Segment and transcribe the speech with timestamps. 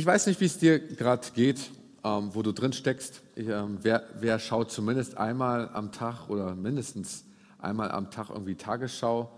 [0.00, 1.72] Ich weiß nicht, wie es dir gerade geht,
[2.04, 3.20] ähm, wo du drin steckst.
[3.36, 7.26] Ähm, wer, wer schaut zumindest einmal am Tag oder mindestens
[7.58, 9.30] einmal am Tag irgendwie Tagesschau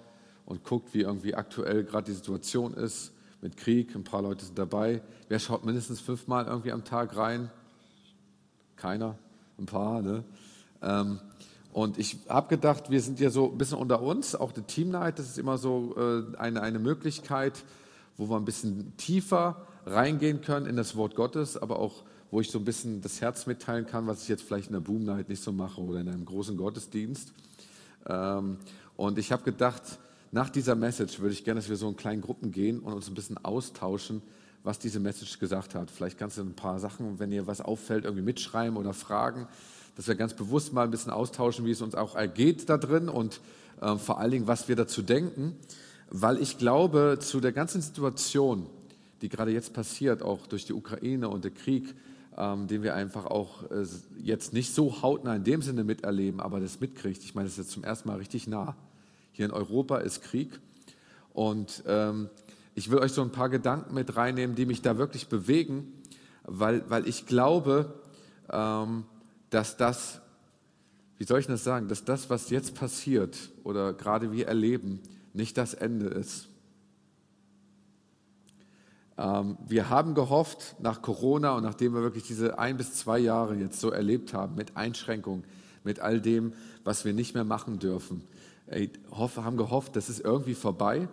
[0.46, 3.92] und guckt, wie irgendwie aktuell gerade die Situation ist mit Krieg.
[3.96, 5.02] Ein paar Leute sind dabei.
[5.28, 7.50] Wer schaut mindestens fünfmal irgendwie am Tag rein?
[8.76, 9.18] Keiner,
[9.58, 10.00] ein paar.
[10.00, 10.22] Ne?
[10.80, 11.18] Ähm,
[11.72, 14.90] und ich habe gedacht, wir sind ja so ein bisschen unter uns, auch der Team
[14.90, 17.64] Night, das ist immer so äh, eine, eine Möglichkeit,
[18.16, 22.50] wo wir ein bisschen tiefer reingehen können in das Wort Gottes, aber auch, wo ich
[22.50, 25.28] so ein bisschen das Herz mitteilen kann, was ich jetzt vielleicht in der Boom Night
[25.28, 27.32] nicht so mache oder in einem großen Gottesdienst.
[28.06, 28.58] Ähm,
[28.96, 29.82] und ich habe gedacht,
[30.30, 33.08] nach dieser Message würde ich gerne, dass wir so in kleinen Gruppen gehen und uns
[33.08, 34.22] ein bisschen austauschen,
[34.64, 35.90] was diese Message gesagt hat.
[35.90, 39.48] Vielleicht kannst du ein paar Sachen, wenn dir was auffällt, irgendwie mitschreiben oder fragen,
[39.96, 43.08] dass wir ganz bewusst mal ein bisschen austauschen, wie es uns auch ergeht da drin
[43.08, 43.40] und
[43.80, 45.56] äh, vor allen Dingen, was wir dazu denken.
[46.08, 48.66] Weil ich glaube, zu der ganzen Situation,
[49.22, 51.94] die gerade jetzt passiert, auch durch die Ukraine und der Krieg,
[52.36, 53.86] ähm, den wir einfach auch äh,
[54.18, 57.22] jetzt nicht so hautnah in dem Sinne miterleben, aber das mitkriegt.
[57.22, 58.76] Ich meine, das ist jetzt zum ersten Mal richtig nah.
[59.32, 60.60] Hier in Europa ist Krieg
[61.32, 62.28] und ähm,
[62.74, 65.92] ich will euch so ein paar Gedanken mit reinnehmen, die mich da wirklich bewegen,
[66.44, 67.94] weil, weil ich glaube,
[68.50, 69.04] ähm,
[69.50, 70.20] dass das,
[71.18, 75.00] wie soll ich das sagen, dass das, was jetzt passiert oder gerade wir erleben,
[75.34, 76.48] nicht das Ende ist.
[79.18, 83.54] Ähm, wir haben gehofft, nach Corona und nachdem wir wirklich diese ein bis zwei Jahre
[83.56, 85.44] jetzt so erlebt haben, mit Einschränkungen,
[85.84, 86.52] mit all dem,
[86.84, 88.22] was wir nicht mehr machen dürfen,
[89.10, 91.08] haben gehofft, das ist irgendwie vorbei.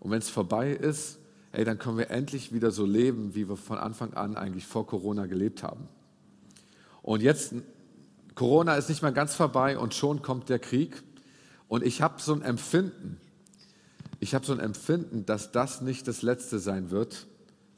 [0.00, 1.18] Und wenn es vorbei ist,
[1.52, 4.86] ey, dann können wir endlich wieder so leben, wie wir von Anfang an eigentlich vor
[4.86, 5.88] Corona gelebt haben.
[7.02, 7.54] Und jetzt,
[8.34, 11.02] Corona ist nicht mehr ganz vorbei und schon kommt der Krieg.
[11.68, 13.18] Und ich habe so ein Empfinden,
[14.20, 17.26] ich habe so ein Empfinden, dass das nicht das Letzte sein wird,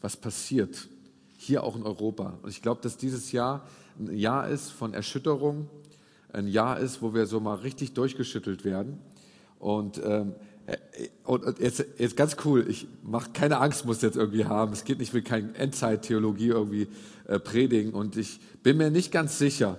[0.01, 0.89] was passiert,
[1.37, 2.39] hier auch in Europa.
[2.43, 3.67] Und ich glaube, dass dieses Jahr
[3.99, 5.69] ein Jahr ist von Erschütterung,
[6.33, 8.99] ein Jahr ist, wo wir so mal richtig durchgeschüttelt werden.
[9.59, 10.35] Und, ähm,
[10.67, 10.77] äh,
[11.25, 14.73] und jetzt, jetzt ganz cool, ich mache keine Angst, muss jetzt irgendwie haben.
[14.73, 16.89] Es geht nicht, mit kein Endzeit-Theologie irgendwie
[17.27, 17.93] äh, predigen.
[17.93, 19.79] Und ich bin mir nicht ganz sicher,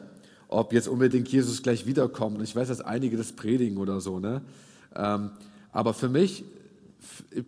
[0.50, 2.38] ob jetzt unbedingt Jesus gleich wiederkommt.
[2.38, 4.20] Und ich weiß, dass einige das predigen oder so.
[4.20, 4.42] Ne?
[4.96, 5.32] Ähm,
[5.72, 6.44] aber für mich ich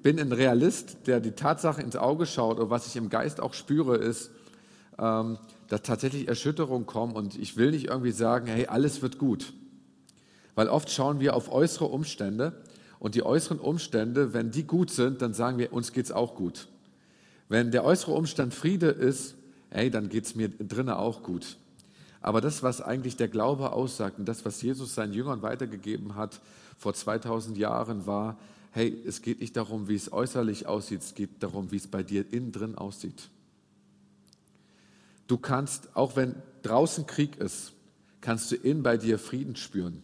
[0.02, 3.54] bin ein Realist, der die Tatsache ins Auge schaut und was ich im Geist auch
[3.54, 4.32] spüre, ist,
[4.98, 5.38] ähm,
[5.68, 9.54] dass tatsächlich Erschütterungen kommen und ich will nicht irgendwie sagen, hey, alles wird gut.
[10.56, 12.62] Weil oft schauen wir auf äußere Umstände
[13.00, 16.36] und die äußeren Umstände, wenn die gut sind, dann sagen wir, uns geht es auch
[16.36, 16.68] gut.
[17.50, 19.36] Wenn der äußere Umstand Friede ist,
[19.70, 21.58] hey, dann geht es mir drinnen auch gut.
[22.22, 26.40] Aber das, was eigentlich der Glaube aussagt und das, was Jesus seinen Jüngern weitergegeben hat
[26.78, 28.38] vor 2000 Jahren, war,
[28.74, 32.02] hey, es geht nicht darum, wie es äußerlich aussieht, es geht darum, wie es bei
[32.02, 33.30] dir innen drin aussieht.
[35.28, 37.74] Du kannst, auch wenn draußen Krieg ist,
[38.20, 40.02] kannst du innen bei dir Frieden spüren.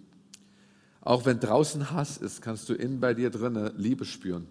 [1.01, 4.45] Auch wenn draußen Hass ist, kannst du innen bei dir drinnen Liebe spüren.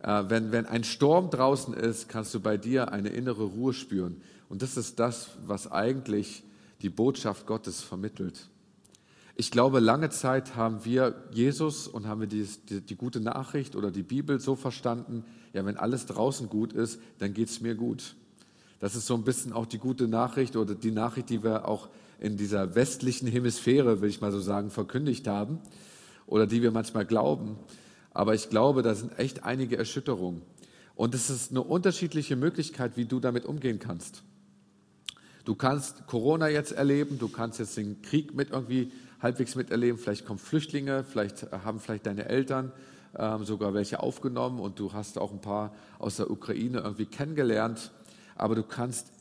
[0.00, 4.22] Äh, wenn, wenn ein Sturm draußen ist, kannst du bei dir eine innere Ruhe spüren.
[4.48, 6.44] Und das ist das, was eigentlich
[6.82, 8.48] die Botschaft Gottes vermittelt.
[9.40, 13.74] Ich glaube, lange Zeit haben wir Jesus und haben wir die, die, die gute Nachricht
[13.74, 15.24] oder die Bibel so verstanden,
[15.54, 18.16] ja, wenn alles draußen gut ist, dann geht es mir gut.
[18.80, 21.88] Das ist so ein bisschen auch die gute Nachricht oder die Nachricht, die wir auch
[22.18, 25.58] in dieser westlichen Hemisphäre, will ich mal so sagen, verkündigt haben
[26.26, 27.56] oder die wir manchmal glauben.
[28.12, 30.42] Aber ich glaube, da sind echt einige Erschütterungen.
[30.96, 34.22] Und es ist eine unterschiedliche Möglichkeit, wie du damit umgehen kannst.
[35.46, 39.98] Du kannst Corona jetzt erleben, du kannst jetzt den Krieg mit irgendwie halbwegs miterleben.
[39.98, 42.72] Vielleicht kommen Flüchtlinge, vielleicht haben vielleicht deine Eltern
[43.16, 47.92] ähm, sogar welche aufgenommen und du hast auch ein paar aus der Ukraine irgendwie kennengelernt.
[48.36, 49.12] Aber du kannst,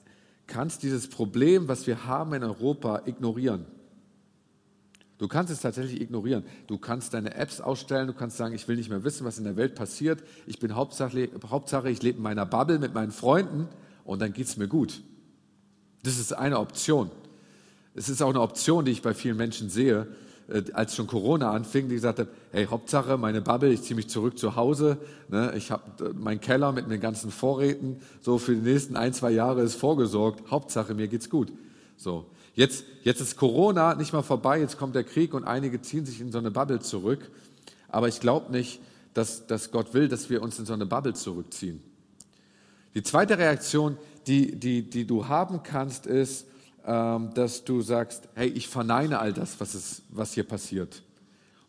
[0.48, 3.66] kannst dieses Problem, was wir haben in Europa, ignorieren.
[5.18, 6.46] Du kannst es tatsächlich ignorieren.
[6.68, 9.44] Du kannst deine Apps ausstellen, du kannst sagen, ich will nicht mehr wissen, was in
[9.44, 10.24] der Welt passiert.
[10.48, 13.68] Ich bin Hauptsache, Hauptsache ich lebe in meiner Bubble mit meinen Freunden
[14.06, 15.02] und dann geht es mir gut.
[16.04, 17.12] Das ist eine Option.
[18.00, 20.08] Es ist auch eine Option, die ich bei vielen Menschen sehe,
[20.48, 24.08] äh, als schon Corona anfing, die gesagt haben, hey, Hauptsache meine Bubble, ich ziehe mich
[24.08, 28.56] zurück zu Hause, ne, ich habe äh, meinen Keller mit den ganzen Vorräten, so für
[28.56, 31.52] die nächsten ein, zwei Jahre ist vorgesorgt, Hauptsache mir geht's gut.
[31.98, 32.26] So,
[32.56, 36.22] jetzt, jetzt ist Corona nicht mal vorbei, jetzt kommt der Krieg und einige ziehen sich
[36.22, 37.30] in so eine Bubble zurück,
[37.90, 38.80] aber ich glaube nicht,
[39.14, 41.84] dass, dass Gott will, dass wir uns in so eine Bubble zurückziehen.
[42.96, 46.46] Die zweite Reaktion, die, die, die du haben kannst, ist,
[46.84, 51.04] dass du sagst, hey, ich verneine all das, was, ist, was hier passiert.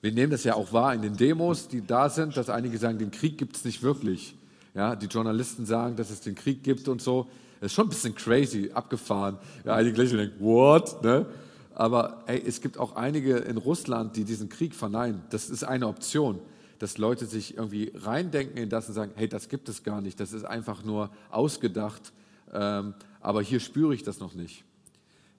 [0.00, 2.98] Wir nehmen das ja auch wahr in den Demos, die da sind, dass einige sagen,
[2.98, 4.34] den Krieg gibt es nicht wirklich.
[4.74, 7.28] Ja, die Journalisten sagen, dass es den Krieg gibt und so.
[7.60, 9.36] Das ist schon ein bisschen crazy, abgefahren.
[9.64, 11.02] Ja, einige Lächeln denken, what?
[11.02, 11.26] Ne?
[11.74, 15.22] Aber ey, es gibt auch einige in Russland, die diesen Krieg verneinen.
[15.30, 16.38] Das ist eine Option,
[16.78, 20.18] dass Leute sich irgendwie reindenken in das und sagen, hey, das gibt es gar nicht,
[20.18, 22.12] das ist einfach nur ausgedacht,
[22.52, 24.64] ähm, aber hier spüre ich das noch nicht.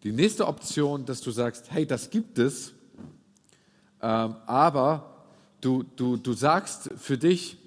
[0.03, 2.73] Die nächste Option, dass du sagst, hey, das gibt es,
[4.01, 5.25] ähm, aber
[5.61, 7.57] du, du, du sagst für dich,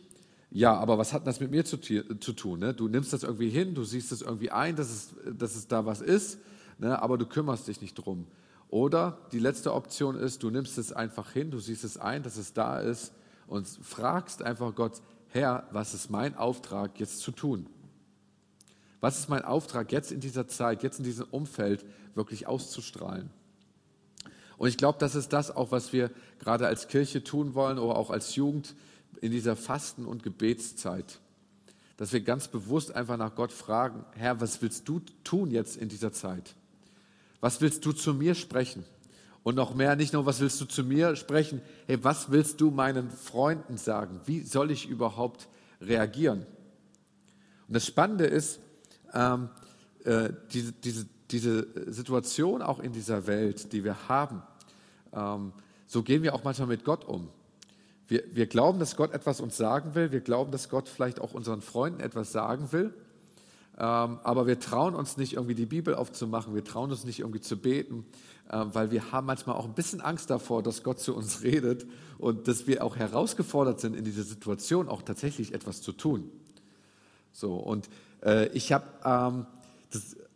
[0.51, 2.61] ja, aber was hat das mit mir zu, zu tun?
[2.61, 2.75] Ne?
[2.75, 5.87] Du nimmst das irgendwie hin, du siehst es irgendwie ein, dass es, dass es da
[5.87, 6.39] was ist,
[6.79, 7.01] ne?
[7.01, 8.27] aber du kümmerst dich nicht drum.
[8.69, 12.37] Oder die letzte Option ist, du nimmst es einfach hin, du siehst es ein, dass
[12.37, 13.13] es da ist
[13.47, 17.67] und fragst einfach Gott, Herr, was ist mein Auftrag jetzt zu tun?
[19.05, 21.85] Was ist mein Auftrag jetzt in dieser Zeit, jetzt in diesem Umfeld
[22.15, 23.29] wirklich auszustrahlen?
[24.57, 27.97] Und ich glaube, das ist das auch, was wir gerade als Kirche tun wollen oder
[27.97, 28.75] auch als Jugend
[29.21, 31.21] in dieser Fasten- und Gebetszeit,
[31.99, 35.91] dass wir ganz bewusst einfach nach Gott fragen, Herr, was willst du tun jetzt in
[35.91, 36.55] dieser Zeit?
[37.43, 38.87] Was willst du zu mir sprechen?
[39.43, 42.71] Und noch mehr, nicht nur, was willst du zu mir sprechen, hey, was willst du
[42.71, 44.23] meinen Freunden sagen?
[44.25, 45.51] Wie soll ich überhaupt
[45.83, 46.47] reagieren?
[47.69, 48.61] Und das Spannende ist,
[49.15, 49.49] ähm,
[50.05, 54.43] äh, diese, diese, diese Situation auch in dieser Welt, die wir haben,
[55.13, 55.53] ähm,
[55.87, 57.29] so gehen wir auch manchmal mit Gott um.
[58.07, 60.13] Wir, wir glauben, dass Gott etwas uns sagen will.
[60.13, 62.93] Wir glauben, dass Gott vielleicht auch unseren Freunden etwas sagen will.
[63.77, 66.55] Ähm, aber wir trauen uns nicht, irgendwie die Bibel aufzumachen.
[66.55, 68.05] Wir trauen uns nicht, irgendwie zu beten,
[68.51, 71.87] äh, weil wir haben manchmal auch ein bisschen Angst davor, dass Gott zu uns redet
[72.19, 76.31] und dass wir auch herausgefordert sind, in dieser Situation auch tatsächlich etwas zu tun.
[77.35, 77.91] So, und
[78.25, 79.47] äh, ich habe ähm,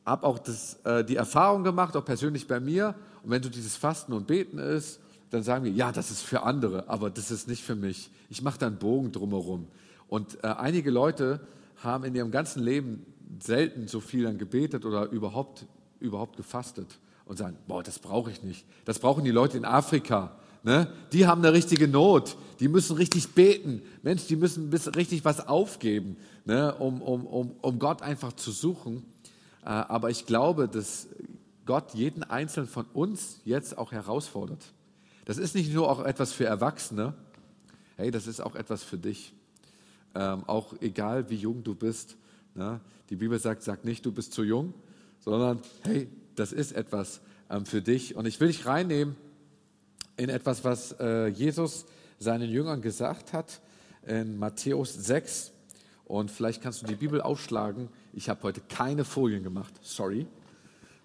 [0.04, 3.76] hab auch das, äh, die Erfahrung gemacht, auch persönlich bei mir, und wenn so dieses
[3.76, 5.00] Fasten und Beten ist,
[5.30, 8.10] dann sagen wir, ja, das ist für andere, aber das ist nicht für mich.
[8.30, 9.66] Ich mache da einen Bogen drumherum.
[10.08, 11.40] Und äh, einige Leute
[11.82, 13.04] haben in ihrem ganzen Leben
[13.40, 15.66] selten so viel dann gebetet oder überhaupt,
[16.00, 18.64] überhaupt gefastet und sagen, boah, das brauche ich nicht.
[18.84, 20.36] Das brauchen die Leute in Afrika.
[20.68, 20.86] Ne?
[21.14, 22.36] Die haben eine richtige Not.
[22.60, 23.80] Die müssen richtig beten.
[24.02, 26.74] Mensch, die müssen richtig was aufgeben, ne?
[26.74, 29.02] um, um, um, um Gott einfach zu suchen.
[29.62, 31.08] Äh, aber ich glaube, dass
[31.64, 34.62] Gott jeden Einzelnen von uns jetzt auch herausfordert.
[35.24, 37.14] Das ist nicht nur auch etwas für Erwachsene,
[37.96, 39.32] hey, das ist auch etwas für dich.
[40.14, 42.18] Ähm, auch egal wie jung du bist.
[42.54, 42.78] Ne?
[43.08, 44.74] Die Bibel sagt, sag nicht, du bist zu jung,
[45.20, 48.16] sondern hey, das ist etwas ähm, für dich.
[48.16, 49.16] Und ich will dich reinnehmen
[50.18, 51.86] in etwas, was äh, Jesus
[52.18, 53.60] seinen Jüngern gesagt hat
[54.06, 55.52] in Matthäus 6.
[56.04, 57.88] Und vielleicht kannst du die Bibel aufschlagen.
[58.12, 60.26] Ich habe heute keine Folien gemacht, sorry,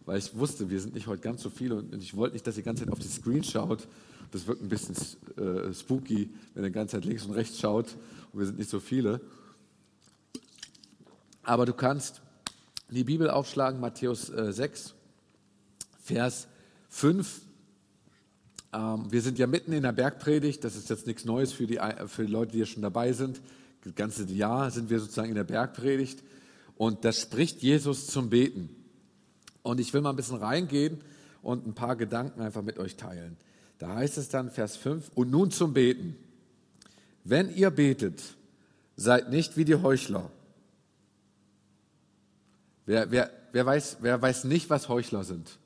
[0.06, 2.56] weil ich wusste, wir sind nicht heute ganz so viele und ich wollte nicht, dass
[2.56, 3.88] ihr die ganze Zeit auf die Screen schaut
[4.34, 4.96] das wirkt ein bisschen
[5.38, 7.96] äh, spooky, wenn er die ganze Zeit links und rechts schaut
[8.32, 9.22] und wir sind nicht so viele.
[11.44, 12.22] Aber du kannst
[12.90, 14.96] die Bibel aufschlagen, Matthäus äh, 6,
[16.00, 16.48] Vers
[16.90, 17.42] 5.
[18.74, 21.80] Ähm, wir sind ja mitten in der Bergpredigt, das ist jetzt nichts Neues für die,
[22.08, 23.42] für die Leute, die hier schon dabei sind.
[23.84, 26.24] Das ganze Jahr sind wir sozusagen in der Bergpredigt
[26.76, 28.70] und das spricht Jesus zum Beten.
[29.62, 31.02] Und ich will mal ein bisschen reingehen
[31.42, 33.38] und ein paar Gedanken einfach mit euch teilen.
[33.78, 36.16] Da heißt es dann, Vers 5, und nun zum Beten.
[37.24, 38.22] Wenn ihr betet,
[38.96, 40.30] seid nicht wie die Heuchler.
[42.86, 45.58] Wer, wer, wer, weiß, wer weiß nicht, was Heuchler sind?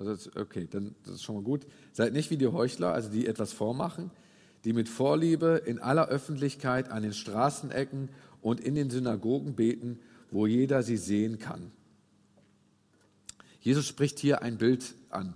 [0.00, 1.66] Also, okay, dann das ist schon mal gut.
[1.92, 4.10] Seid nicht wie die Heuchler, also die etwas vormachen,
[4.64, 8.08] die mit Vorliebe in aller Öffentlichkeit an den Straßenecken
[8.40, 11.70] und in den Synagogen beten, wo jeder sie sehen kann.
[13.60, 15.34] Jesus spricht hier ein Bild an.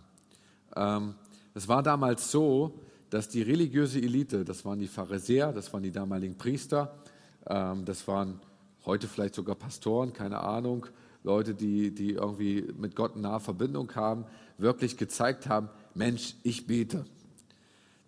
[0.75, 1.15] Ähm,
[1.53, 2.81] es war damals so,
[3.11, 6.97] dass die religiöse Elite, das waren die Pharisäer, das waren die damaligen Priester,
[7.47, 8.41] ähm, das waren
[8.87, 10.87] heute vielleicht sogar Pastoren, keine Ahnung,
[11.25, 14.27] Leute, die, die irgendwie mit Gott nahe Verbindung haben,
[14.59, 17.05] wirklich gezeigt haben, Mensch, ich bete.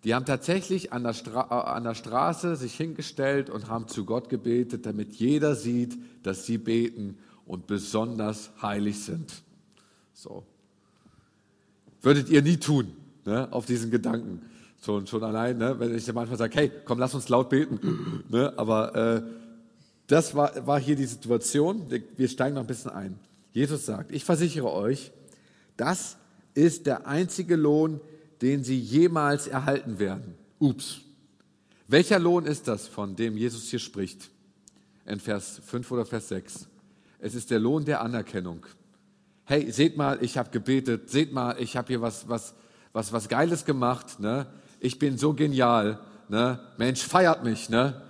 [0.03, 4.29] Die haben tatsächlich an der, äh, an der Straße sich hingestellt und haben zu Gott
[4.29, 9.41] gebetet, damit jeder sieht, dass sie beten und besonders heilig sind.
[10.13, 10.43] So,
[12.01, 12.93] Würdet ihr nie tun,
[13.25, 14.41] ne, auf diesen Gedanken.
[14.83, 18.23] Schon, schon allein, ne, wenn ich manchmal sage, hey, komm, lass uns laut beten.
[18.29, 19.23] Ne, aber äh,
[20.07, 21.85] das war, war hier die Situation.
[22.15, 23.19] Wir steigen noch ein bisschen ein.
[23.51, 25.11] Jesus sagt, ich versichere euch,
[25.75, 26.17] das
[26.57, 28.01] ist der einzige Lohn,
[28.41, 30.35] den sie jemals erhalten werden.
[30.59, 31.01] Ups.
[31.87, 34.29] Welcher Lohn ist das, von dem Jesus hier spricht?
[35.05, 36.67] In Vers 5 oder Vers 6.
[37.19, 38.65] Es ist der Lohn der Anerkennung
[39.47, 42.53] hey, seht mal, ich habe gebetet, seht mal, ich habe hier was, was,
[42.91, 44.45] was, was Geiles gemacht, ne?
[44.81, 46.59] ich bin so genial, ne?
[46.77, 47.69] Mensch, feiert mich.
[47.69, 48.01] Ne?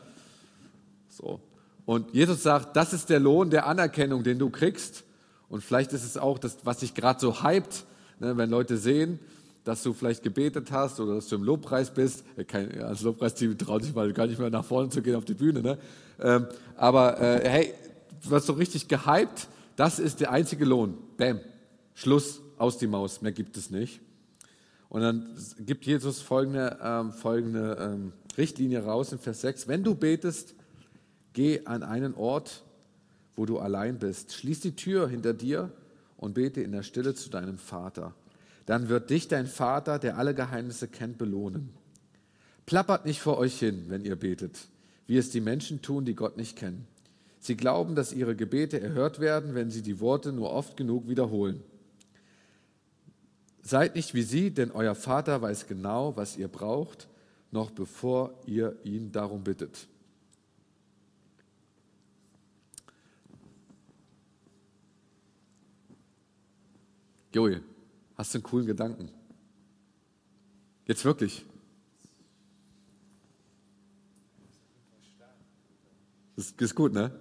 [1.09, 1.39] So.
[1.85, 5.03] Und Jesus sagt, das ist der Lohn der Anerkennung, den du kriegst.
[5.47, 7.85] Und vielleicht ist es auch das, was dich gerade so hypt,
[8.19, 9.19] ne, wenn Leute sehen,
[9.63, 12.23] dass du vielleicht gebetet hast oder dass du im Lobpreis bist.
[12.47, 15.33] Kein, als Lobpreisteam traut sich mal gar nicht mehr nach vorne zu gehen auf die
[15.33, 15.61] Bühne.
[15.61, 15.77] Ne?
[16.21, 16.47] Ähm,
[16.77, 17.73] aber äh, hey,
[18.23, 20.97] du wirst so richtig gehypt, das ist der einzige Lohn.
[21.17, 21.41] Bam,
[21.93, 23.99] Schluss, aus die Maus, mehr gibt es nicht.
[24.89, 25.27] Und dann
[25.59, 29.67] gibt Jesus folgende, ähm, folgende ähm, Richtlinie raus in Vers 6.
[29.67, 30.55] Wenn du betest,
[31.33, 32.63] geh an einen Ort,
[33.35, 34.33] wo du allein bist.
[34.33, 35.71] Schließ die Tür hinter dir
[36.17, 38.13] und bete in der Stille zu deinem Vater.
[38.65, 41.69] Dann wird dich dein Vater, der alle Geheimnisse kennt, belohnen.
[42.65, 44.67] Plappert nicht vor euch hin, wenn ihr betet,
[45.05, 46.85] wie es die Menschen tun, die Gott nicht kennen.
[47.39, 51.63] Sie glauben, dass ihre Gebete erhört werden, wenn sie die Worte nur oft genug wiederholen.
[53.61, 57.07] Seid nicht wie sie, denn euer Vater weiß genau, was ihr braucht,
[57.51, 59.87] noch bevor ihr ihn darum bittet.
[67.33, 67.61] Joel,
[68.15, 69.09] hast du einen coolen Gedanken?
[70.85, 71.45] Jetzt wirklich.
[76.35, 77.11] Das ist gut, ne?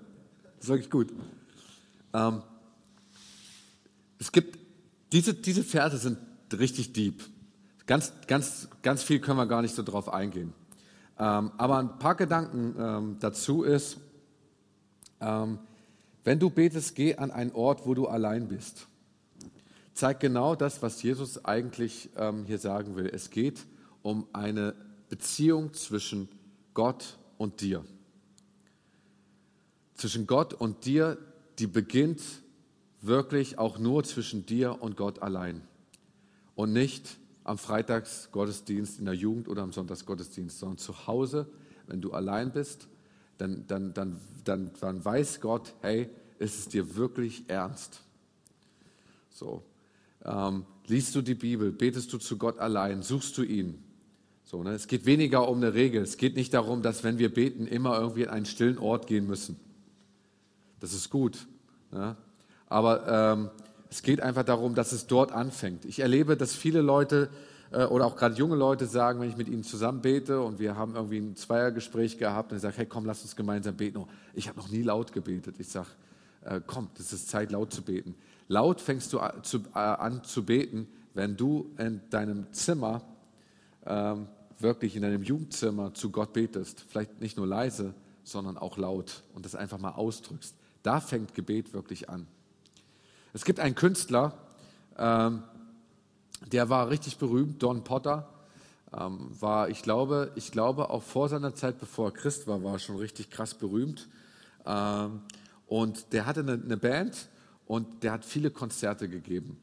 [0.56, 1.12] Das ist wirklich gut.
[2.12, 2.42] Ähm,
[4.18, 4.58] es gibt,
[5.12, 6.18] diese, diese Verse sind
[6.52, 7.24] richtig deep.
[7.86, 10.52] Ganz, ganz, ganz viel können wir gar nicht so drauf eingehen.
[11.18, 13.98] Ähm, aber ein paar Gedanken ähm, dazu ist,
[15.20, 15.58] ähm,
[16.24, 18.86] wenn du betest, geh an einen Ort, wo du allein bist.
[19.96, 23.06] Zeigt genau das, was Jesus eigentlich ähm, hier sagen will.
[23.06, 23.64] Es geht
[24.02, 24.74] um eine
[25.08, 26.28] Beziehung zwischen
[26.74, 27.82] Gott und dir.
[29.94, 31.16] Zwischen Gott und dir,
[31.58, 32.20] die beginnt
[33.00, 35.62] wirklich auch nur zwischen dir und Gott allein
[36.56, 41.48] und nicht am Freitagsgottesdienst in der Jugend oder am Sonntagsgottesdienst, sondern zu Hause,
[41.86, 42.86] wenn du allein bist,
[43.38, 48.02] dann, dann, dann, dann, dann weiß Gott, hey, ist es dir wirklich ernst?
[49.30, 49.64] So,
[50.26, 53.82] ähm, liest du die Bibel, betest du zu Gott allein, suchst du ihn.
[54.44, 54.70] So, ne?
[54.70, 56.02] Es geht weniger um eine Regel.
[56.02, 59.26] Es geht nicht darum, dass wenn wir beten, immer irgendwie in einen stillen Ort gehen
[59.26, 59.56] müssen.
[60.78, 61.46] Das ist gut.
[61.90, 62.16] Ne?
[62.68, 63.50] Aber ähm,
[63.90, 65.84] es geht einfach darum, dass es dort anfängt.
[65.84, 67.28] Ich erlebe, dass viele Leute
[67.72, 70.76] äh, oder auch gerade junge Leute sagen, wenn ich mit ihnen zusammen bete und wir
[70.76, 73.98] haben irgendwie ein Zweiergespräch gehabt und ich sage, hey komm, lass uns gemeinsam beten.
[73.98, 75.56] Oh, ich habe noch nie laut gebetet.
[75.58, 75.88] Ich sage,
[76.46, 78.14] äh, komm, das ist Zeit, laut zu beten.
[78.48, 83.02] Laut fängst du an zu, äh, an zu beten, wenn du in deinem Zimmer,
[83.84, 86.84] ähm, wirklich in deinem Jugendzimmer zu Gott betest.
[86.88, 90.54] Vielleicht nicht nur leise, sondern auch laut und das einfach mal ausdrückst.
[90.82, 92.26] Da fängt Gebet wirklich an.
[93.32, 94.32] Es gibt einen Künstler,
[94.96, 95.42] ähm,
[96.52, 98.28] der war richtig berühmt, Don Potter.
[98.96, 102.74] Ähm, war, ich glaube, ich glaube, auch vor seiner Zeit, bevor er Christ war, war
[102.74, 104.08] er schon richtig krass berühmt.
[104.64, 105.22] Ähm,
[105.66, 107.28] und der hatte eine, eine Band
[107.66, 109.58] und der hat viele Konzerte gegeben.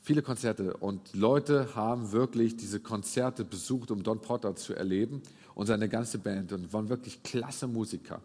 [0.00, 0.76] Viele Konzerte.
[0.78, 5.22] Und Leute haben wirklich diese Konzerte besucht, um Don Potter zu erleben
[5.54, 8.20] und seine ganze Band und waren wirklich klasse Musiker.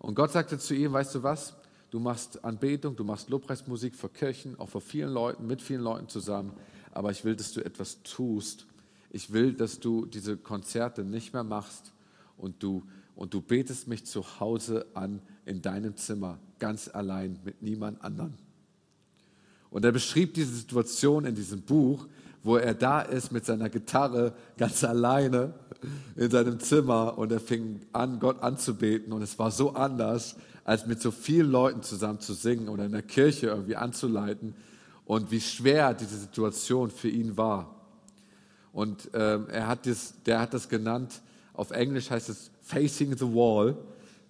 [0.00, 1.54] Und Gott sagte zu ihm, weißt du was?
[1.90, 6.08] Du machst Anbetung, du machst Lobpreismusik für Kirchen, auch für vielen Leuten, mit vielen Leuten
[6.08, 6.52] zusammen.
[6.90, 8.66] Aber ich will, dass du etwas tust.
[9.10, 11.92] Ich will, dass du diese Konzerte nicht mehr machst
[12.38, 12.82] und du,
[13.16, 18.34] und du betest mich zu Hause an in deinem Zimmer, ganz allein, mit niemand anderem.
[19.70, 22.06] Und er beschrieb diese Situation in diesem Buch,
[22.42, 25.54] wo er da ist mit seiner Gitarre ganz alleine
[26.16, 30.86] in seinem Zimmer und er fing an, Gott anzubeten und es war so anders, als
[30.86, 34.54] mit so vielen Leuten zusammen zu singen oder in der Kirche irgendwie anzuleiten
[35.04, 37.74] und wie schwer diese Situation für ihn war.
[38.72, 41.20] Und ähm, er hat das, der hat das genannt,
[41.52, 43.76] auf Englisch heißt es Facing the Wall.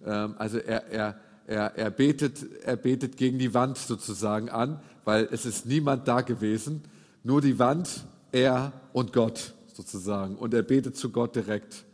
[0.05, 5.27] Ähm, also er, er, er, er, betet, er betet gegen die Wand sozusagen an, weil
[5.31, 6.83] es ist niemand da gewesen,
[7.23, 10.35] nur die Wand, er und Gott sozusagen.
[10.35, 11.85] Und er betet zu Gott direkt.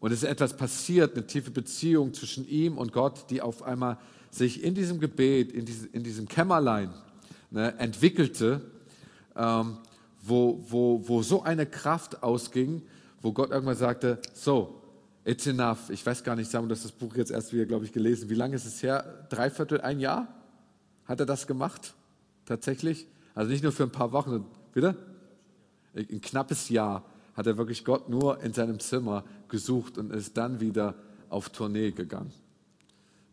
[0.00, 3.98] Und es ist etwas passiert, eine tiefe Beziehung zwischen ihm und Gott, die auf einmal
[4.30, 6.90] sich in diesem Gebet, in, diese, in diesem Kämmerlein
[7.50, 8.60] ne, entwickelte,
[9.36, 9.78] ähm,
[10.22, 12.82] wo, wo, wo so eine Kraft ausging,
[13.22, 14.82] wo Gott irgendwann sagte, so,
[15.28, 15.90] it's enough.
[15.90, 18.30] Ich weiß gar nicht, Samuel, das das Buch jetzt erst wieder, glaube ich, gelesen.
[18.30, 19.26] Wie lange ist es her?
[19.28, 20.26] Dreiviertel, ein Jahr?
[21.04, 21.94] Hat er das gemacht?
[22.46, 23.06] Tatsächlich?
[23.34, 24.96] Also nicht nur für ein paar Wochen, bitte?
[25.94, 27.04] Ein knappes Jahr
[27.34, 30.94] hat er wirklich Gott nur in seinem Zimmer gesucht und ist dann wieder
[31.28, 32.32] auf Tournee gegangen.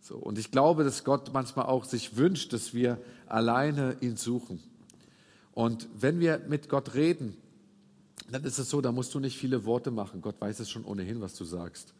[0.01, 4.61] So, und ich glaube, dass Gott manchmal auch sich wünscht, dass wir alleine ihn suchen.
[5.53, 7.37] Und wenn wir mit Gott reden,
[8.31, 10.21] dann ist es so, da musst du nicht viele Worte machen.
[10.21, 11.93] Gott weiß es schon ohnehin, was du sagst.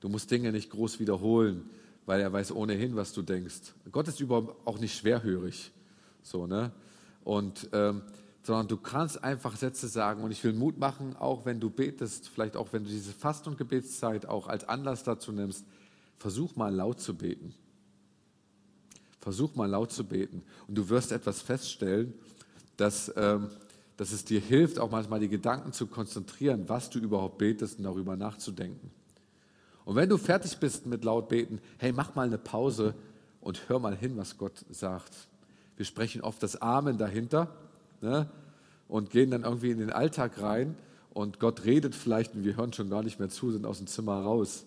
[0.00, 1.68] Du musst Dinge nicht groß wiederholen.
[2.06, 3.72] weil er weiß ohnehin, was du denkst.
[3.92, 5.70] Gott ist überhaupt auch nicht schwerhörig.
[6.24, 6.72] So, ne?
[7.22, 8.02] Und, ähm,
[8.42, 10.24] sondern du kannst einfach Sätze sagen.
[10.24, 13.46] Und ich will Mut machen, auch wenn du betest, vielleicht auch wenn du diese Fast-
[13.46, 15.64] und Gebetszeit auch als Anlass dazu nimmst,
[16.18, 17.54] versuch mal laut zu beten.
[19.20, 20.42] Versuch mal laut zu beten.
[20.66, 22.14] Und du wirst etwas feststellen,
[22.76, 23.50] dass, ähm,
[24.00, 27.84] dass es dir hilft, auch manchmal die Gedanken zu konzentrieren, was du überhaupt betest und
[27.84, 28.90] darüber nachzudenken.
[29.84, 32.94] Und wenn du fertig bist mit laut beten, hey, mach mal eine Pause
[33.42, 35.28] und hör mal hin, was Gott sagt.
[35.76, 37.54] Wir sprechen oft das Amen dahinter
[38.00, 38.30] ne?
[38.88, 40.76] und gehen dann irgendwie in den Alltag rein
[41.12, 43.86] und Gott redet vielleicht und wir hören schon gar nicht mehr zu, sind aus dem
[43.86, 44.64] Zimmer raus.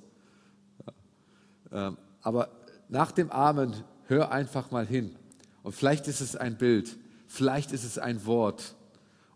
[1.71, 2.49] Ähm, aber
[2.87, 3.73] nach dem Amen
[4.05, 5.15] hör einfach mal hin.
[5.63, 8.75] Und vielleicht ist es ein Bild, vielleicht ist es ein Wort.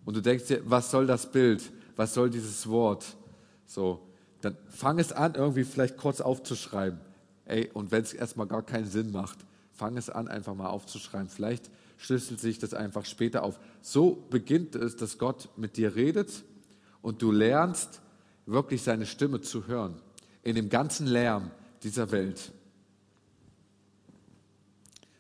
[0.08, 1.70] Und du denkst dir, was soll das Bild?
[1.98, 3.18] Was soll dieses Wort?
[3.66, 4.00] So,
[4.40, 6.98] dann fang es an, irgendwie vielleicht kurz aufzuschreiben.
[7.44, 9.40] Ey, und wenn es erstmal gar keinen Sinn macht,
[9.74, 11.28] fang es an, einfach mal aufzuschreiben.
[11.28, 13.60] Vielleicht schlüsselt sich das einfach später auf.
[13.82, 16.46] So beginnt es, dass Gott mit dir redet
[17.02, 18.00] und du lernst,
[18.46, 20.02] wirklich seine Stimme zu hören.
[20.42, 21.52] In dem ganzen Lärm
[21.84, 22.54] dieser Welt.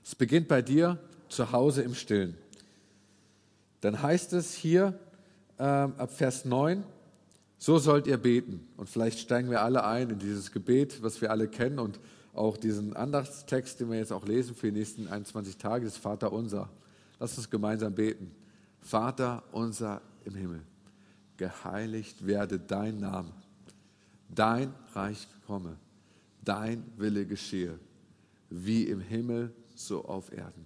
[0.01, 2.37] Es beginnt bei dir zu Hause im Stillen.
[3.81, 4.99] Dann heißt es hier
[5.57, 6.83] äh, ab Vers 9,
[7.57, 8.67] so sollt ihr beten.
[8.77, 11.99] Und vielleicht steigen wir alle ein in dieses Gebet, was wir alle kennen und
[12.33, 16.31] auch diesen Andachtstext, den wir jetzt auch lesen für die nächsten 21 Tage, das Vater
[16.31, 16.69] unser.
[17.19, 18.31] Lass uns gemeinsam beten.
[18.79, 20.61] Vater unser im Himmel,
[21.35, 23.31] geheiligt werde dein Name,
[24.29, 25.77] dein Reich komme,
[26.43, 27.79] dein Wille geschehe,
[28.49, 30.65] wie im Himmel, so auf Erden.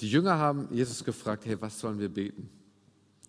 [0.00, 2.50] Die Jünger haben Jesus gefragt, hey, was sollen wir beten?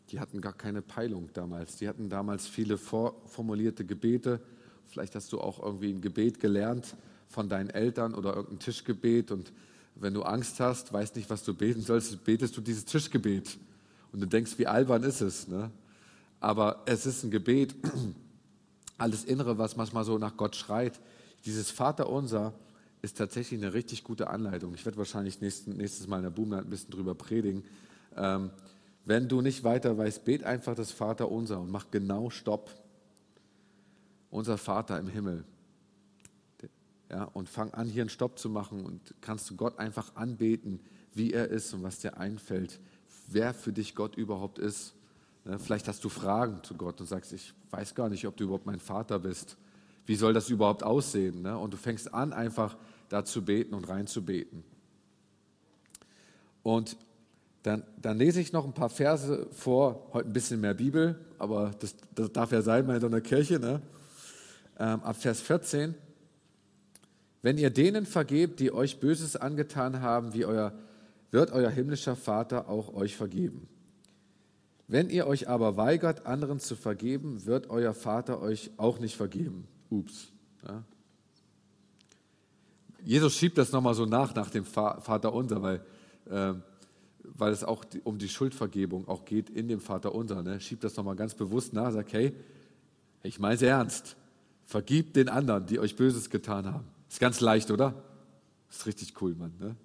[0.09, 1.77] Die hatten gar keine Peilung damals.
[1.77, 4.41] Die hatten damals viele vorformulierte Gebete.
[4.87, 6.95] Vielleicht hast du auch irgendwie ein Gebet gelernt
[7.27, 9.51] von deinen Eltern oder irgendein Tischgebet und
[9.95, 13.57] wenn du Angst hast, weißt nicht, was du beten sollst, betest du dieses Tischgebet.
[14.11, 15.47] Und du denkst, wie albern ist es.
[15.47, 15.71] Ne?
[16.39, 17.75] Aber es ist ein Gebet,
[18.97, 20.99] alles Innere, was manchmal so nach Gott schreit.
[21.45, 22.53] Dieses Vaterunser
[23.01, 24.73] ist tatsächlich eine richtig gute Anleitung.
[24.73, 27.63] Ich werde wahrscheinlich nächsten, nächstes Mal in der Boom ein bisschen drüber predigen.
[28.15, 28.49] Ähm,
[29.05, 32.69] wenn du nicht weiter weißt, bet einfach das Vaterunser und mach genau Stopp.
[34.29, 35.45] Unser Vater im Himmel.
[37.09, 40.81] Ja, und fang an, hier einen Stopp zu machen und kannst du Gott einfach anbeten,
[41.13, 42.81] wie er ist und was dir einfällt,
[43.27, 44.93] wer für dich Gott überhaupt ist.
[45.45, 48.43] Ne, vielleicht hast du Fragen zu Gott und sagst, ich weiß gar nicht, ob du
[48.43, 49.55] überhaupt mein Vater bist.
[50.07, 51.41] Wie soll das überhaupt aussehen?
[51.41, 51.57] Ne?
[51.57, 52.77] Und du fängst an, einfach
[53.09, 54.63] da zu beten und reinzubeten.
[56.63, 56.97] Und
[57.63, 61.71] dann, dann, lese ich noch ein paar Verse vor, heute ein bisschen mehr Bibel, aber
[61.79, 63.59] das, das darf ja sein bei so einer Kirche.
[63.59, 63.81] Ne?
[64.79, 65.93] Ähm, ab Vers 14.
[67.41, 70.73] Wenn ihr denen vergebt, die euch Böses angetan haben, wie euer,
[71.31, 73.67] wird euer himmlischer Vater auch euch vergeben.
[74.87, 79.67] Wenn ihr euch aber weigert, anderen zu vergeben, wird euer Vater euch auch nicht vergeben.
[79.89, 80.31] Ups.
[80.67, 80.83] Ja.
[83.03, 85.85] Jesus schiebt das nochmal so nach, nach dem Vater unser, weil,
[86.29, 86.53] äh,
[87.23, 90.43] weil es auch um die Schuldvergebung auch geht in dem Vater unser.
[90.43, 90.59] Ne?
[90.59, 92.33] Schiebt das nochmal ganz bewusst nach, sagt, hey,
[93.23, 94.15] ich meine es ernst.
[94.65, 96.85] Vergibt den anderen, die euch Böses getan haben.
[97.09, 98.03] Ist ganz leicht, oder?
[98.69, 99.53] Ist richtig cool, Mann.
[99.59, 99.75] Ne?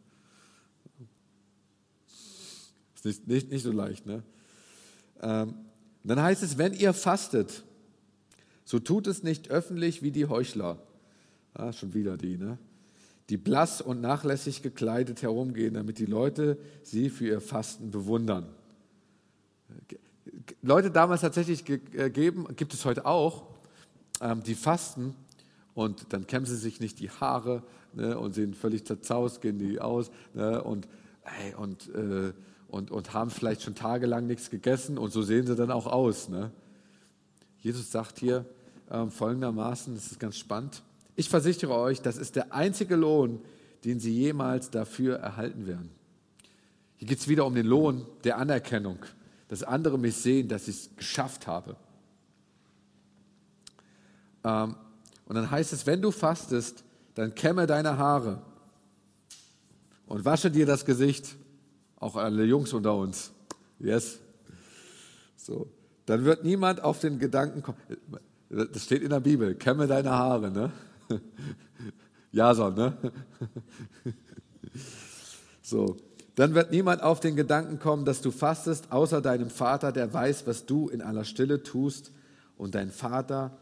[2.97, 4.07] Ist nicht, nicht, nicht so leicht.
[4.07, 4.25] Ne?
[5.21, 5.55] Ähm,
[6.03, 7.63] dann heißt es, wenn ihr fastet,
[8.65, 10.79] so tut es nicht öffentlich wie die Heuchler.
[11.55, 12.59] Ah, schon wieder die, ne?
[13.29, 18.47] Die blass und nachlässig gekleidet herumgehen, damit die Leute sie für ihr Fasten bewundern.
[20.61, 23.45] Leute damals tatsächlich gegeben, äh, gibt es heute auch,
[24.21, 25.15] ähm, die fasten
[25.75, 27.63] und dann kämmen sie sich nicht die Haare
[27.95, 30.89] ne, und sehen völlig zerzaust, gehen die aus ne, und,
[31.23, 32.33] hey, und, äh,
[32.69, 36.29] und, und haben vielleicht schon tagelang nichts gegessen und so sehen sie dann auch aus.
[36.29, 36.51] Ne?
[37.63, 38.45] Jesus sagt hier
[38.91, 40.83] äh, folgendermaßen, das ist ganz spannend,
[41.15, 43.41] ich versichere euch, das ist der einzige Lohn,
[43.85, 45.91] den sie jemals dafür erhalten werden.
[46.97, 48.99] Hier geht es wieder um den Lohn der Anerkennung,
[49.49, 51.77] dass andere mich sehen, dass ich es geschafft habe.
[54.45, 54.75] Ähm,
[55.27, 56.83] und dann heißt es, wenn du fastest,
[57.15, 58.43] dann kämme deine Haare
[60.07, 61.37] und wasche dir das Gesicht,
[61.97, 63.31] auch alle Jungs unter uns.
[63.79, 64.19] Yes.
[65.37, 65.69] So,
[66.07, 67.79] dann wird niemand auf den Gedanken kommen.
[68.51, 69.55] Das steht in der Bibel.
[69.55, 70.73] Kämme deine Haare, ne?
[72.33, 72.97] Jason, ne?
[75.65, 75.97] So,
[76.35, 80.47] dann wird niemand auf den Gedanken kommen, dass du fastest, außer deinem Vater, der weiß,
[80.47, 82.11] was du in aller Stille tust.
[82.59, 83.57] Und dein Vater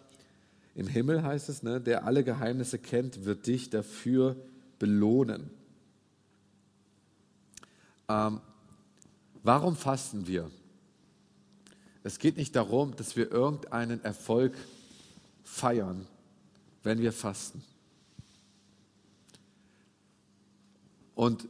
[0.74, 4.36] im Himmel heißt es, ne, der alle Geheimnisse kennt, wird dich dafür
[4.78, 5.50] belohnen.
[8.08, 8.40] Ähm,
[9.42, 10.50] warum fasten wir?
[12.02, 14.54] Es geht nicht darum, dass wir irgendeinen Erfolg
[15.44, 16.06] feiern,
[16.82, 17.62] wenn wir fasten.
[21.14, 21.48] Und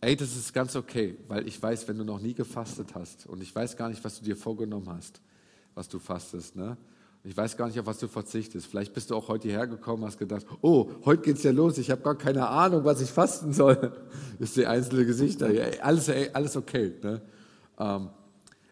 [0.00, 3.42] ey, das ist ganz okay, weil ich weiß, wenn du noch nie gefastet hast und
[3.42, 5.20] ich weiß gar nicht, was du dir vorgenommen hast,
[5.74, 6.76] was du fastest, ne?
[7.22, 8.66] Ich weiß gar nicht, auf was du verzichtest.
[8.66, 11.90] Vielleicht bist du auch heute hierher gekommen, hast gedacht, oh, heute geht's ja los, ich
[11.90, 13.76] habe gar keine Ahnung, was ich fasten soll.
[14.38, 15.52] Das sind die einzelnen Gesichter.
[15.52, 16.94] Ja, alles, ey, alles okay.
[17.02, 17.20] Ne?
[17.78, 18.08] Ähm,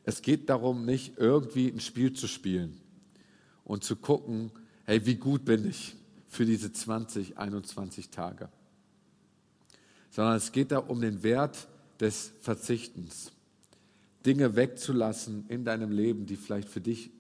[0.09, 2.81] es geht darum, nicht irgendwie ein Spiel zu spielen
[3.63, 4.51] und zu gucken,
[4.87, 5.97] hey, wie gut bin ich
[6.29, 8.49] für diese 20, 21 Tage.
[10.09, 11.69] Sondern es geht da um den Wert
[12.01, 13.33] des Verzichtens.
[14.25, 17.11] Dinge wegzulassen in deinem Leben, die vielleicht für dich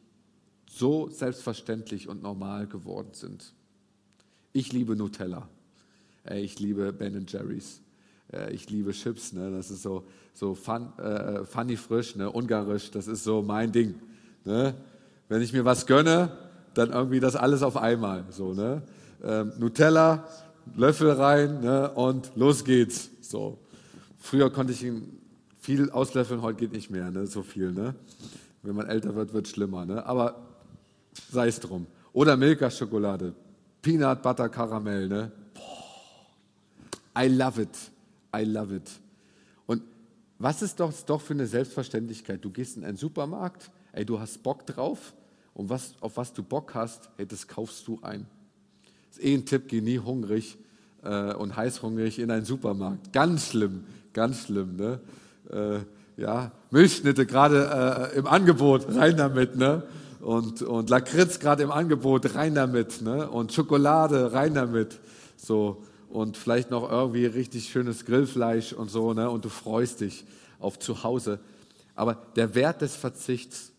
[0.66, 3.52] so selbstverständlich und normal geworden sind.
[4.54, 5.46] Ich liebe Nutella.
[6.34, 7.82] Ich liebe Ben Jerry's.
[8.50, 9.32] Ich liebe Chips.
[9.32, 9.50] Ne?
[9.50, 12.30] Das ist so, so fun, äh, funny frisch, ne?
[12.30, 12.90] ungarisch.
[12.90, 13.94] Das ist so mein Ding.
[14.44, 14.74] Ne?
[15.28, 16.30] Wenn ich mir was gönne,
[16.74, 18.24] dann irgendwie das alles auf einmal.
[18.30, 18.82] So, ne?
[19.24, 20.24] Ähm, Nutella,
[20.76, 21.90] Löffel rein ne?
[21.92, 23.10] und los geht's.
[23.20, 23.58] So.
[24.18, 25.18] Früher konnte ich ihn
[25.58, 27.26] viel auslöffeln, heute geht nicht mehr, ne?
[27.26, 27.72] so viel.
[27.72, 27.94] Ne?
[28.62, 29.86] Wenn man älter wird, wird es schlimmer.
[29.86, 30.04] Ne?
[30.04, 30.36] Aber
[31.30, 31.86] sei es drum.
[32.12, 33.34] Oder Milka-Schokolade,
[33.80, 35.08] Peanut Butter Karamell.
[35.08, 35.32] Ne?
[37.18, 37.76] I love it.
[38.34, 38.90] I love it.
[39.66, 39.82] Und
[40.38, 42.44] was ist doch, doch für eine Selbstverständlichkeit?
[42.44, 45.14] Du gehst in einen Supermarkt, ey, du hast Bock drauf
[45.54, 48.26] und was, auf was du Bock hast, ey, das kaufst du ein.
[49.08, 50.58] Das ist eh ein Tipp, geh nie hungrig
[51.02, 53.12] äh, und heißhungrig in einen Supermarkt.
[53.12, 54.76] Ganz schlimm, ganz schlimm.
[54.76, 55.00] Ne?
[55.50, 59.56] Äh, ja, Milchschnitte gerade äh, im Angebot, rein damit.
[59.56, 59.84] Ne?
[60.20, 63.02] und, und Lakritz gerade im Angebot, rein damit.
[63.02, 63.28] Ne?
[63.28, 64.98] Und Schokolade, rein damit.
[65.36, 65.82] So.
[66.08, 69.12] Und vielleicht noch irgendwie richtig schönes Grillfleisch und so.
[69.12, 69.30] Ne?
[69.30, 70.24] Und du freust dich
[70.58, 71.38] auf zu Hause.
[71.94, 73.72] Aber der Wert des Verzichts.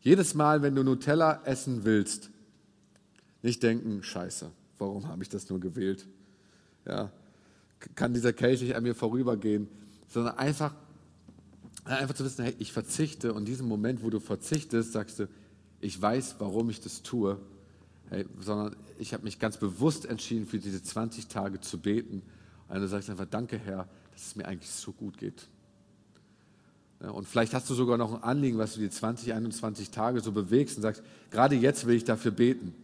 [0.00, 2.30] Jedes Mal, wenn du Nutella essen willst,
[3.42, 6.06] nicht denken, scheiße, warum habe ich das nur gewählt?
[6.86, 7.12] Ja,
[7.94, 9.68] kann dieser Kelch nicht an mir vorübergehen,
[10.08, 10.74] sondern einfach,
[11.84, 15.28] einfach zu wissen, hey, ich verzichte und in diesem Moment, wo du verzichtest, sagst du,
[15.80, 17.38] ich weiß, warum ich das tue,
[18.10, 22.22] hey, sondern ich habe mich ganz bewusst entschieden, für diese 20 Tage zu beten.
[22.68, 25.48] Und du sagst einfach, danke Herr, dass es mir eigentlich so gut geht.
[27.00, 30.30] Und vielleicht hast du sogar noch ein Anliegen, was du die 20, 21 Tage so
[30.30, 32.74] bewegst und sagst, gerade jetzt will ich dafür beten.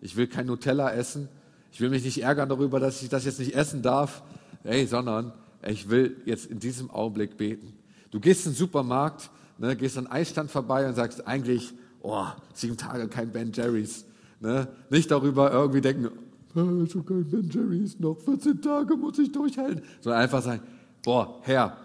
[0.00, 1.28] Ich will kein Nutella essen.
[1.72, 4.22] Ich will mich nicht ärgern darüber, dass ich das jetzt nicht essen darf,
[4.64, 5.32] hey, sondern
[5.66, 7.72] ich will jetzt in diesem Augenblick beten.
[8.10, 12.76] Du gehst in den Supermarkt, ne, gehst an Eisstand vorbei und sagst, eigentlich oh, sieben
[12.76, 14.04] Tage kein Ben Jerry's.
[14.40, 14.68] Ne?
[14.90, 19.82] Nicht darüber irgendwie denken, äh, schon kein Ben Jerry's, noch 14 Tage muss ich durchhalten.
[20.00, 20.62] Sondern einfach sagen,
[21.02, 21.76] boah, Herr,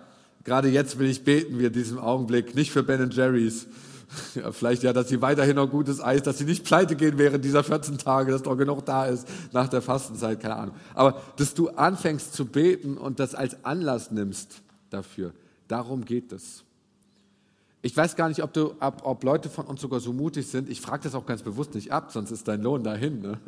[0.44, 3.68] gerade jetzt will ich beten, wie in diesem Augenblick, nicht für Ben Jerry's.
[4.36, 7.44] Ja, vielleicht ja, dass sie weiterhin noch gutes Eis, dass sie nicht pleite gehen während
[7.44, 10.76] dieser 14 Tage, dass doch genug da ist nach der Fastenzeit, keine Ahnung.
[10.94, 14.62] Aber dass du anfängst zu beten und das als Anlass nimmst
[14.92, 15.34] dafür,
[15.68, 16.64] darum geht es.
[17.86, 20.70] Ich weiß gar nicht, ob, du, ob, ob Leute von uns sogar so mutig sind.
[20.70, 23.22] Ich frage das auch ganz bewusst nicht ab, sonst ist dein Lohn dahin.
[23.22, 23.40] Ne?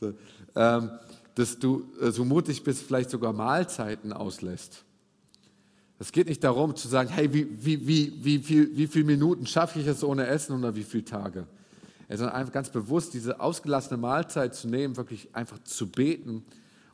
[0.00, 0.14] So,
[0.54, 0.92] ähm,
[1.34, 4.84] dass du äh, so mutig bist, vielleicht sogar Mahlzeiten auslässt.
[5.98, 9.44] Es geht nicht darum zu sagen, hey, wie, wie, wie, wie, viel, wie viele Minuten
[9.44, 11.48] schaffe ich es ohne Essen oder wie viele Tage.
[12.08, 16.44] Sondern einfach ganz bewusst diese ausgelassene Mahlzeit zu nehmen, wirklich einfach zu beten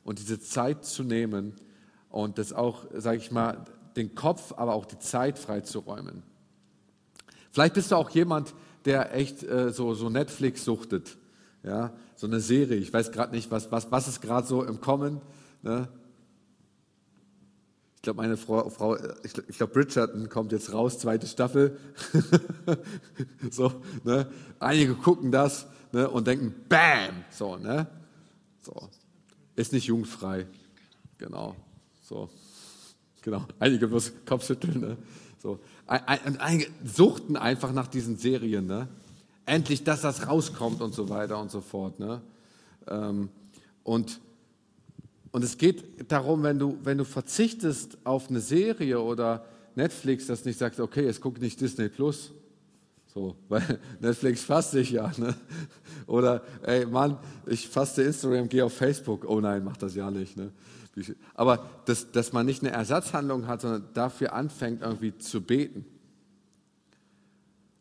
[0.02, 1.52] und diese Zeit zu nehmen
[2.08, 6.22] und das auch, sage ich mal, den Kopf, aber auch die Zeit freizuräumen.
[7.54, 8.52] Vielleicht bist du auch jemand,
[8.84, 11.16] der echt äh, so, so Netflix suchtet.
[11.62, 12.78] Ja, so eine Serie.
[12.78, 15.20] Ich weiß gerade nicht, was, was, was ist gerade so im Kommen.
[15.62, 15.88] Ne?
[17.94, 21.78] Ich glaube, meine Frau, Frau ich, ich glaube, Bridgerton kommt jetzt raus, zweite Staffel.
[23.52, 24.28] so, ne?
[24.58, 26.10] Einige gucken das ne?
[26.10, 27.22] und denken, Bam!
[27.30, 27.86] So, ne?
[28.62, 28.90] So.
[29.54, 30.48] Ist nicht jugendfrei.
[31.18, 31.54] Genau.
[32.02, 32.28] So.
[33.22, 33.46] Genau.
[33.60, 34.80] Einige bloß Kopfschütteln.
[34.80, 34.96] Ne?
[35.44, 35.60] So.
[35.86, 38.66] Und einige suchten einfach nach diesen Serien.
[38.66, 38.88] Ne?
[39.44, 42.00] Endlich, dass das rauskommt und so weiter und so fort.
[42.00, 42.22] Ne?
[42.88, 43.28] Ähm,
[43.82, 44.20] und
[45.32, 50.44] und es geht darum, wenn du, wenn du verzichtest auf eine Serie oder Netflix, dass
[50.44, 52.30] nicht sagst, okay, jetzt gucke nicht Disney Plus.
[53.12, 55.10] So, weil Netflix faste ich ja.
[55.18, 55.34] Ne?
[56.06, 59.24] Oder, ey Mann, ich faste Instagram, gehe auf Facebook.
[59.28, 60.36] Oh nein, mach das ja nicht.
[60.36, 60.52] Ne?
[61.34, 65.84] Aber dass, dass man nicht eine Ersatzhandlung hat, sondern dafür anfängt, irgendwie zu beten.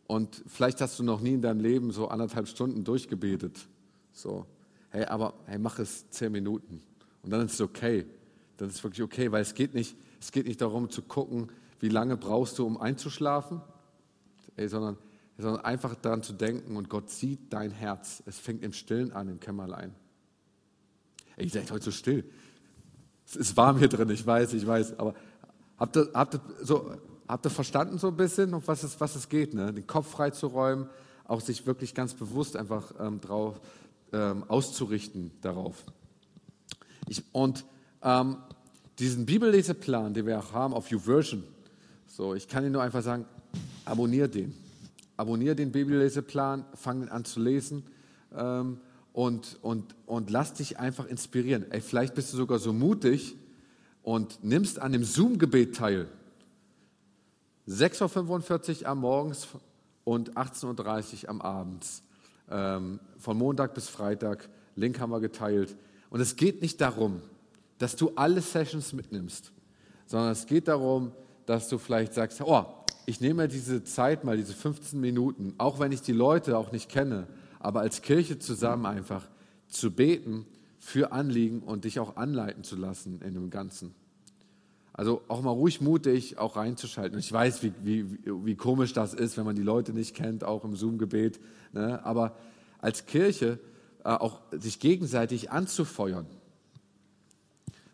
[0.08, 3.67] Und vielleicht hast du noch nie in deinem Leben so anderthalb Stunden durchgebetet.
[4.12, 4.45] So,
[4.89, 6.82] hey, aber hey, mach es zehn Minuten.
[7.23, 8.06] Und dann ist es okay.
[8.58, 11.49] Dann ist es wirklich okay, weil es geht nicht, es geht nicht darum zu gucken,
[11.80, 13.62] wie lange brauchst du, um einzuschlafen,
[14.56, 14.97] ey, sondern,
[15.38, 18.23] sondern einfach daran zu denken und Gott sieht dein Herz.
[18.26, 19.95] Es fängt im Stillen an, im Kämmerlein.
[21.36, 22.23] Ey, ich seid heute so still.
[23.26, 25.00] Es ist warm hier drin, ich weiß, ich weiß.
[25.00, 25.14] Aber
[25.78, 26.92] habt ihr, habt ihr, so,
[27.28, 29.54] habt ihr verstanden so ein bisschen, um was es, was es geht?
[29.54, 29.74] Ne?
[29.74, 30.90] Den Kopf freizuräumen,
[31.26, 33.60] auch sich wirklich ganz bewusst einfach ähm, drauf
[34.12, 35.84] ähm, auszurichten darauf.
[37.08, 37.66] Ich, und
[38.02, 38.38] ähm,
[39.00, 41.44] diesen Bibelleseplan, den wir auch haben auf YouVersion,
[42.08, 43.26] so, ich kann Ihnen nur einfach sagen,
[43.86, 44.54] abonniere den.
[45.18, 47.84] Abonniere den Bibelleseplan, fang an zu lesen.
[48.36, 48.80] Ähm,
[49.13, 51.71] und, und, und lass dich einfach inspirieren.
[51.71, 53.36] Ey, vielleicht bist du sogar so mutig
[54.02, 56.08] und nimmst an dem Zoom-Gebet teil.
[57.67, 59.47] 6.45 Uhr am Morgens
[60.04, 61.86] und 18.30 Uhr am Abend.
[62.49, 64.49] Ähm, von Montag bis Freitag.
[64.76, 65.78] Link haben wir geteilt.
[66.10, 67.21] Und es geht nicht darum,
[67.78, 69.52] dass du alle Sessions mitnimmst,
[70.08, 71.12] sondern es geht darum,
[71.45, 72.65] dass du vielleicht sagst, oh,
[73.06, 76.89] ich nehme diese Zeit mal, diese 15 Minuten, auch wenn ich die Leute auch nicht
[76.89, 77.28] kenne,
[77.63, 79.28] aber als Kirche zusammen einfach
[79.67, 80.45] zu beten
[80.80, 83.95] für Anliegen und dich auch anleiten zu lassen in dem Ganzen.
[84.91, 87.17] Also auch mal ruhig mutig auch reinzuschalten.
[87.17, 88.06] Ich weiß, wie, wie,
[88.45, 91.39] wie komisch das ist, wenn man die Leute nicht kennt, auch im Zoom-Gebet.
[91.71, 92.06] Ne?
[92.06, 92.38] Aber
[92.80, 93.60] als Kirche
[94.04, 96.28] äh, auch sich gegenseitig anzufeuern.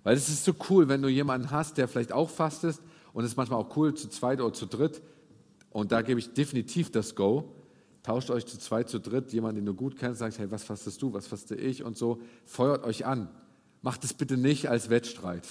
[0.04, 2.82] Weil es ist so cool, wenn du jemanden hast, der vielleicht auch fastest
[3.14, 5.02] und es ist manchmal auch cool, zu zweit oder zu dritt.
[5.70, 7.54] Und da gebe ich definitiv das Go,
[8.04, 11.02] Tauscht euch zu zweit, zu dritt, jemanden, den du gut kennst, sagt, hey, was fastest
[11.02, 12.22] du, was faste ich und so.
[12.46, 13.30] Feuert euch an.
[13.82, 15.48] Macht es bitte nicht als Wettstreit.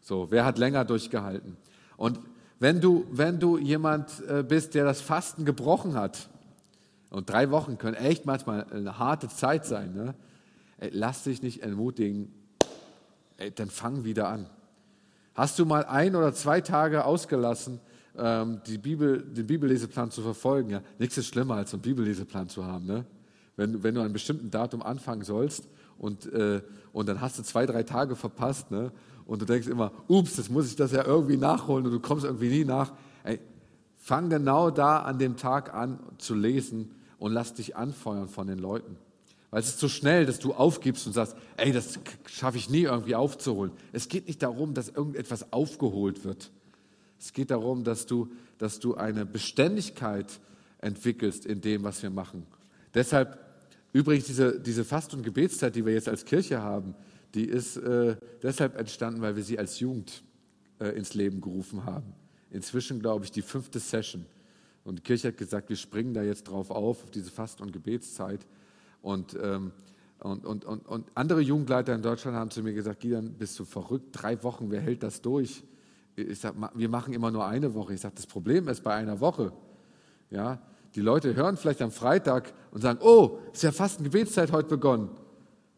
[0.00, 1.56] So, wer hat länger durchgehalten?
[1.96, 2.20] Und
[2.58, 6.28] wenn du, wenn du jemand äh, bist, der das Fasten gebrochen hat,
[7.10, 10.14] und drei Wochen können echt manchmal eine harte Zeit sein, ne?
[10.78, 12.30] Ey, lass dich nicht entmutigen,
[13.38, 14.46] Ey, dann fang wieder an.
[15.34, 17.80] Hast du mal ein oder zwei Tage ausgelassen,
[18.18, 20.70] ähm, die Bibel, den Bibelleseplan zu verfolgen.
[20.70, 22.86] Ja, nichts ist schlimmer, als einen Bibelleseplan zu haben.
[22.86, 23.04] Ne?
[23.56, 27.42] Wenn, wenn du an einem bestimmten Datum anfangen sollst und, äh, und dann hast du
[27.42, 28.92] zwei, drei Tage verpasst ne?
[29.26, 32.24] und du denkst immer, ups, das muss ich das ja irgendwie nachholen und du kommst
[32.24, 32.92] irgendwie nie nach.
[33.24, 33.40] Ey,
[33.96, 38.58] fang genau da an dem Tag an zu lesen und lass dich anfeuern von den
[38.58, 38.96] Leuten.
[39.50, 42.82] Weil es ist so schnell, dass du aufgibst und sagst, ey, das schaffe ich nie
[42.82, 43.72] irgendwie aufzuholen.
[43.92, 46.50] Es geht nicht darum, dass irgendetwas aufgeholt wird.
[47.18, 50.40] Es geht darum, dass du, dass du eine Beständigkeit
[50.78, 52.46] entwickelst in dem, was wir machen.
[52.94, 53.38] Deshalb,
[53.92, 56.94] übrigens, diese, diese Fast- und Gebetszeit, die wir jetzt als Kirche haben,
[57.34, 60.22] die ist äh, deshalb entstanden, weil wir sie als Jugend
[60.78, 62.14] äh, ins Leben gerufen haben.
[62.50, 64.24] Inzwischen, glaube ich, die fünfte Session.
[64.84, 67.72] Und die Kirche hat gesagt, wir springen da jetzt drauf auf, auf diese Fast- und
[67.72, 68.46] Gebetszeit.
[69.02, 69.72] Und, ähm,
[70.20, 73.64] und, und, und, und andere Jugendleiter in Deutschland haben zu mir gesagt, Gideon, bist du
[73.64, 74.08] verrückt?
[74.12, 75.62] Drei Wochen, wer hält das durch?
[76.16, 77.94] Ich sag, wir machen immer nur eine Woche.
[77.94, 79.52] Ich sage, das Problem ist bei einer Woche,
[80.30, 80.58] ja,
[80.94, 84.68] die Leute hören vielleicht am Freitag und sagen, oh, ist ja fast eine Gebetszeit heute
[84.68, 85.10] begonnen.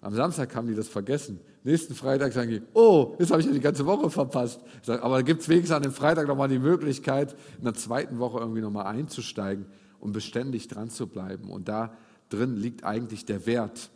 [0.01, 1.40] Am Samstag haben die das vergessen.
[1.64, 4.61] Nächsten Freitag sagen die, oh, jetzt habe ich ja die ganze Woche verpasst.
[4.83, 8.38] Sage, aber gibt es wenigstens an dem Freitag nochmal die Möglichkeit, in der zweiten Woche
[8.38, 9.66] irgendwie nochmal einzusteigen
[9.98, 11.51] und beständig dran zu bleiben.
[11.51, 11.92] Und da
[12.29, 13.90] drin liegt eigentlich der Wert,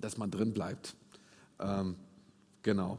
[0.00, 0.96] dass man drin bleibt.
[1.60, 1.94] Ähm,
[2.62, 2.98] genau.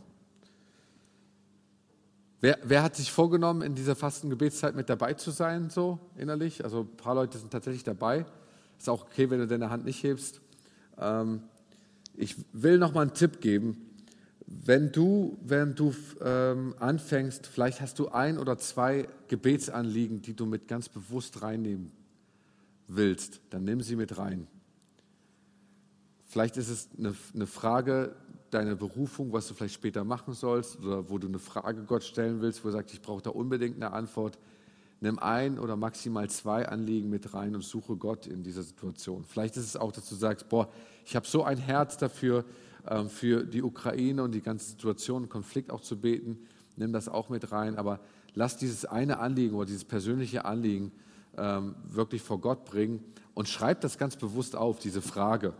[2.41, 6.63] Wer, wer, hat sich vorgenommen, in dieser Fastengebetszeit mit dabei zu sein, so innerlich?
[6.63, 8.25] Also ein paar Leute sind tatsächlich dabei.
[8.77, 10.39] Ist auch okay, wenn du deine Hand nicht hebst.
[10.97, 11.41] Ähm,
[12.15, 13.89] ich will noch mal einen Tipp geben.
[14.45, 20.45] Wenn du, wenn du ähm, anfängst, vielleicht hast du ein oder zwei Gebetsanliegen, die du
[20.45, 21.91] mit ganz bewusst reinnehmen
[22.87, 24.47] willst, dann nimm sie mit rein.
[26.25, 28.15] Vielleicht ist es eine, eine Frage,
[28.51, 32.41] deine Berufung, was du vielleicht später machen sollst oder wo du eine Frage Gott stellen
[32.41, 34.37] willst, wo du sagst, ich brauche da unbedingt eine Antwort,
[35.01, 39.23] nimm ein oder maximal zwei Anliegen mit rein und suche Gott in dieser Situation.
[39.23, 40.69] Vielleicht ist es auch, dass du sagst, boah,
[41.05, 42.45] ich habe so ein Herz dafür,
[42.87, 46.39] ähm, für die Ukraine und die ganze Situation, Konflikt auch zu beten.
[46.75, 47.99] Nimm das auch mit rein, aber
[48.33, 50.91] lass dieses eine Anliegen oder dieses persönliche Anliegen
[51.37, 55.53] ähm, wirklich vor Gott bringen und schreib das ganz bewusst auf, diese Frage.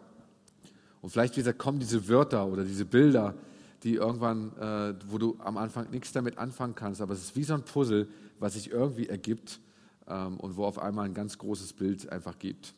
[1.01, 3.35] Und vielleicht wieder kommen diese Wörter oder diese Bilder,
[3.83, 7.43] die irgendwann, äh, wo du am Anfang nichts damit anfangen kannst, aber es ist wie
[7.43, 8.07] so ein Puzzle,
[8.39, 9.59] was sich irgendwie ergibt
[10.07, 12.73] ähm, und wo auf einmal ein ganz großes Bild einfach gibt.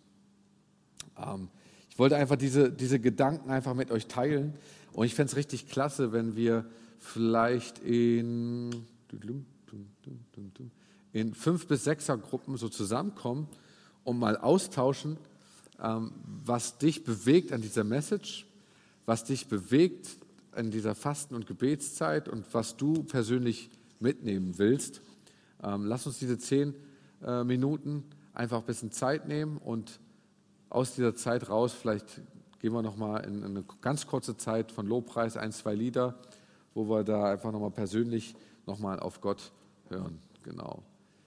[1.17, 1.49] Ähm,
[1.89, 4.53] ich wollte einfach diese, diese Gedanken einfach mit euch teilen
[4.93, 6.65] und ich fände es richtig klasse, wenn wir
[6.99, 8.85] vielleicht in,
[11.11, 13.47] in fünf bis sechser Gruppen so zusammenkommen
[14.03, 15.17] und mal austauschen,
[16.45, 18.45] was dich bewegt an dieser Message,
[19.05, 20.09] was dich bewegt
[20.55, 25.01] in dieser Fasten- und Gebetszeit und was du persönlich mitnehmen willst.
[25.63, 26.75] Ähm, lass uns diese zehn
[27.23, 29.99] äh, Minuten einfach ein bisschen Zeit nehmen und
[30.69, 32.21] aus dieser Zeit raus, vielleicht
[32.59, 36.15] gehen wir nochmal in, in eine ganz kurze Zeit von Lobpreis, ein, zwei Lieder,
[36.73, 39.51] wo wir da einfach nochmal persönlich nochmal auf Gott
[39.89, 40.19] hören.
[40.43, 40.83] Genau.